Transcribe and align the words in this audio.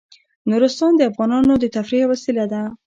نورستان 0.49 0.91
د 0.95 1.01
افغانانو 1.11 1.53
د 1.59 1.65
تفریح 1.75 2.01
یوه 2.03 2.11
وسیله 2.13 2.45
ده. 2.51 2.61